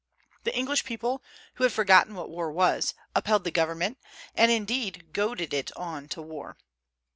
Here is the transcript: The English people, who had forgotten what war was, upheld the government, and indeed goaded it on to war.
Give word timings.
The 0.45 0.57
English 0.57 0.83
people, 0.83 1.21
who 1.53 1.63
had 1.63 1.71
forgotten 1.71 2.15
what 2.15 2.27
war 2.27 2.51
was, 2.51 2.95
upheld 3.13 3.43
the 3.43 3.51
government, 3.51 3.99
and 4.33 4.51
indeed 4.51 5.13
goaded 5.13 5.53
it 5.53 5.71
on 5.77 6.07
to 6.09 6.23
war. 6.23 6.57